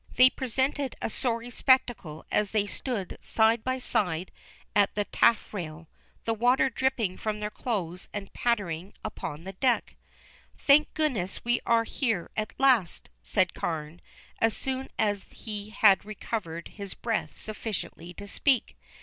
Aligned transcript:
They 0.15 0.31
presented 0.31 0.95
a 0.99 1.11
sorry 1.11 1.51
spectacle 1.51 2.25
as 2.31 2.49
they 2.49 2.65
stood 2.65 3.19
side 3.21 3.63
by 3.63 3.77
side 3.77 4.31
at 4.75 4.95
the 4.95 5.05
taffrail, 5.05 5.87
the 6.25 6.33
water 6.33 6.71
dripping 6.71 7.17
from 7.17 7.39
their 7.39 7.51
clothes 7.51 8.07
and 8.11 8.33
pattering 8.33 8.93
upon 9.05 9.43
the 9.43 9.53
deck. 9.53 9.95
"Thank 10.57 10.91
goodness 10.95 11.45
we 11.45 11.59
are 11.67 11.83
here 11.83 12.31
at 12.35 12.59
last," 12.59 13.11
said 13.21 13.53
Carne, 13.53 14.01
as 14.39 14.57
soon 14.57 14.89
as 14.97 15.25
he 15.31 15.69
had 15.69 16.03
recovered 16.03 16.69
his 16.69 16.95
breath 16.95 17.37
sufficiently 17.37 18.11
to 18.15 18.27
speak. 18.27 18.79